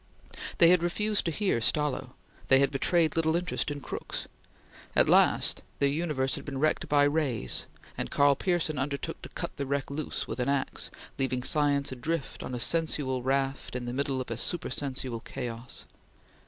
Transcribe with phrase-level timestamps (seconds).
[0.57, 2.15] They had refused to hear Stallo.
[2.47, 4.27] They had betrayed little interest in Crookes.
[4.95, 7.67] At last their universe had been wrecked by rays,
[7.99, 12.41] and Karl Pearson undertook to cut the wreck loose with an axe, leaving science adrift
[12.41, 15.85] on a sensual raft in the midst of a supersensual chaos.